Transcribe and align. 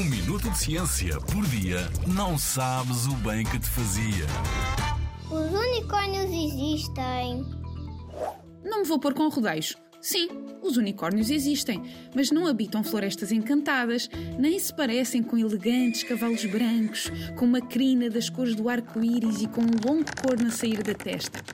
Um 0.00 0.04
minuto 0.04 0.48
de 0.48 0.56
ciência 0.56 1.20
por 1.20 1.44
dia 1.48 1.86
não 2.06 2.38
sabes 2.38 3.04
o 3.04 3.14
bem 3.16 3.44
que 3.44 3.58
te 3.58 3.68
fazia. 3.68 4.24
Os 5.30 5.52
unicórnios 5.52 6.24
existem. 6.24 7.44
Não 8.64 8.78
me 8.80 8.88
vou 8.88 8.98
pôr 8.98 9.12
com 9.12 9.28
rodeios. 9.28 9.76
Sim, 10.00 10.30
os 10.62 10.78
unicórnios 10.78 11.28
existem, 11.28 11.82
mas 12.14 12.30
não 12.30 12.46
habitam 12.46 12.82
florestas 12.82 13.30
encantadas, 13.30 14.08
nem 14.38 14.58
se 14.58 14.74
parecem 14.74 15.22
com 15.22 15.36
elegantes 15.36 16.02
cavalos 16.02 16.46
brancos, 16.46 17.12
com 17.36 17.44
uma 17.44 17.60
crina 17.60 18.08
das 18.08 18.30
cores 18.30 18.54
do 18.54 18.70
arco-íris 18.70 19.42
e 19.42 19.48
com 19.48 19.60
um 19.60 19.86
longo 19.86 20.06
cor 20.22 20.40
na 20.42 20.50
sair 20.50 20.82
da 20.82 20.94
testa. 20.94 21.44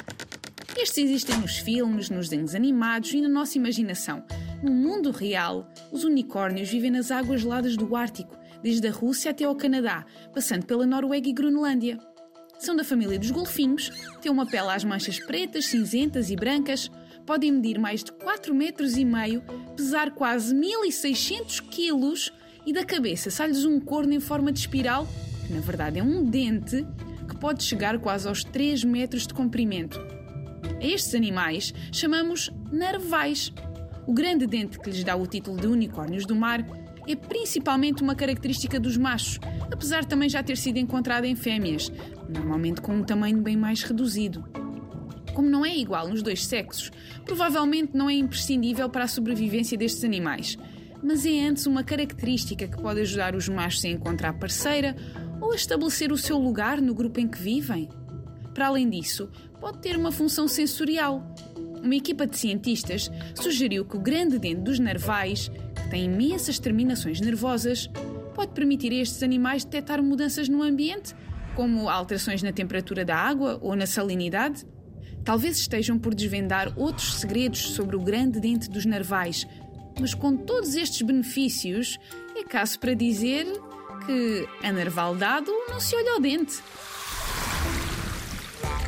Estes 0.76 0.98
existem 0.98 1.36
nos 1.38 1.58
filmes, 1.58 2.10
nos 2.10 2.28
desenhos 2.28 2.54
animados 2.54 3.12
e 3.12 3.20
na 3.20 3.28
nossa 3.28 3.58
imaginação. 3.58 4.22
No 4.62 4.72
mundo 4.72 5.10
real, 5.10 5.68
os 5.92 6.04
unicórnios 6.04 6.70
vivem 6.70 6.90
nas 6.90 7.10
águas 7.10 7.42
geladas 7.42 7.76
do 7.76 7.94
Ártico, 7.94 8.36
desde 8.62 8.88
a 8.88 8.92
Rússia 8.92 9.30
até 9.30 9.44
ao 9.44 9.54
Canadá, 9.54 10.04
passando 10.34 10.64
pela 10.64 10.86
Noruega 10.86 11.28
e 11.28 11.32
Groenlândia. 11.32 11.98
São 12.58 12.74
da 12.74 12.82
família 12.82 13.18
dos 13.18 13.30
golfinhos, 13.30 13.90
têm 14.22 14.32
uma 14.32 14.46
pele 14.46 14.70
às 14.70 14.82
manchas 14.82 15.18
pretas, 15.18 15.66
cinzentas 15.66 16.30
e 16.30 16.36
brancas, 16.36 16.90
podem 17.26 17.52
medir 17.52 17.78
mais 17.78 18.02
de 18.02 18.12
4 18.12 18.54
metros 18.54 18.96
e 18.96 19.04
meio, 19.04 19.42
pesar 19.76 20.12
quase 20.12 20.54
1600 20.54 21.60
quilos 21.60 22.32
e 22.64 22.72
da 22.72 22.84
cabeça 22.84 23.30
sai-lhes 23.30 23.64
um 23.64 23.78
corno 23.78 24.12
em 24.12 24.20
forma 24.20 24.50
de 24.50 24.60
espiral, 24.60 25.06
que 25.46 25.52
na 25.52 25.60
verdade 25.60 25.98
é 25.98 26.02
um 26.02 26.24
dente, 26.24 26.86
que 27.28 27.36
pode 27.36 27.62
chegar 27.62 27.98
quase 27.98 28.26
aos 28.26 28.42
3 28.42 28.84
metros 28.84 29.26
de 29.26 29.34
comprimento. 29.34 30.00
A 30.80 30.84
estes 30.84 31.14
animais 31.14 31.74
chamamos 31.92 32.50
narvais. 32.72 33.52
O 34.06 34.12
grande 34.12 34.46
dente 34.46 34.78
que 34.78 34.88
lhes 34.88 35.02
dá 35.02 35.16
o 35.16 35.26
título 35.26 35.60
de 35.60 35.66
unicórnios 35.66 36.24
do 36.24 36.36
mar 36.36 36.64
é 37.08 37.16
principalmente 37.16 38.02
uma 38.02 38.14
característica 38.14 38.78
dos 38.78 38.96
machos, 38.96 39.40
apesar 39.70 40.02
de 40.02 40.08
também 40.08 40.28
já 40.28 40.42
ter 40.42 40.56
sido 40.56 40.78
encontrada 40.78 41.26
em 41.26 41.34
fêmeas, 41.34 41.90
normalmente 42.28 42.80
com 42.80 42.94
um 42.94 43.02
tamanho 43.02 43.42
bem 43.42 43.56
mais 43.56 43.82
reduzido. 43.82 44.44
Como 45.34 45.50
não 45.50 45.66
é 45.66 45.76
igual 45.76 46.08
nos 46.08 46.22
dois 46.22 46.46
sexos, 46.46 46.90
provavelmente 47.24 47.96
não 47.96 48.08
é 48.08 48.14
imprescindível 48.14 48.88
para 48.88 49.04
a 49.04 49.08
sobrevivência 49.08 49.76
destes 49.76 50.04
animais, 50.04 50.56
mas 51.02 51.26
é 51.26 51.46
antes 51.46 51.66
uma 51.66 51.82
característica 51.82 52.66
que 52.68 52.80
pode 52.80 53.00
ajudar 53.00 53.34
os 53.34 53.48
machos 53.48 53.84
a 53.84 53.88
encontrar 53.88 54.32
parceira 54.34 54.96
ou 55.40 55.52
a 55.52 55.56
estabelecer 55.56 56.12
o 56.12 56.16
seu 56.16 56.38
lugar 56.38 56.80
no 56.80 56.94
grupo 56.94 57.20
em 57.20 57.28
que 57.28 57.38
vivem. 57.38 57.88
Para 58.54 58.68
além 58.68 58.88
disso, 58.88 59.28
pode 59.60 59.78
ter 59.78 59.96
uma 59.96 60.10
função 60.10 60.48
sensorial. 60.48 61.34
Uma 61.86 61.94
equipa 61.94 62.26
de 62.26 62.36
cientistas 62.36 63.08
sugeriu 63.40 63.84
que 63.84 63.96
o 63.96 64.00
grande 64.00 64.40
dente 64.40 64.60
dos 64.60 64.80
narvais, 64.80 65.48
que 65.48 65.88
tem 65.88 66.06
imensas 66.06 66.58
terminações 66.58 67.20
nervosas, 67.20 67.88
pode 68.34 68.50
permitir 68.50 68.90
a 68.90 68.96
estes 68.96 69.22
animais 69.22 69.64
detectar 69.64 70.02
mudanças 70.02 70.48
no 70.48 70.64
ambiente, 70.64 71.14
como 71.54 71.88
alterações 71.88 72.42
na 72.42 72.50
temperatura 72.50 73.04
da 73.04 73.14
água 73.14 73.60
ou 73.62 73.76
na 73.76 73.86
salinidade. 73.86 74.66
Talvez 75.24 75.58
estejam 75.58 75.96
por 75.96 76.12
desvendar 76.12 76.76
outros 76.76 77.14
segredos 77.20 77.60
sobre 77.60 77.94
o 77.94 78.00
grande 78.00 78.40
dente 78.40 78.68
dos 78.68 78.84
narvais, 78.84 79.46
mas 80.00 80.12
com 80.12 80.36
todos 80.36 80.74
estes 80.74 81.02
benefícios, 81.02 82.00
é 82.34 82.42
caso 82.42 82.80
para 82.80 82.94
dizer 82.94 83.46
que 84.06 84.48
a 84.60 84.72
narvaldado 84.72 85.52
não 85.68 85.78
se 85.78 85.94
olha 85.94 86.14
ao 86.14 86.20
dente. 86.20 86.60